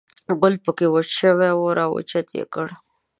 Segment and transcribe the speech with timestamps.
[0.41, 2.67] ګل په کې وچ شوی و، را اوچت یې کړ.